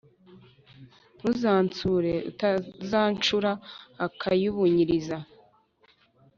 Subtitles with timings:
[1.17, 3.51] Ntuzansure utazancura
[4.05, 5.17] akabunyiriza